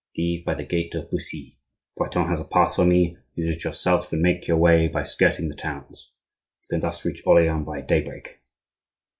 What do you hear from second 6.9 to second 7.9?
reach Orleans by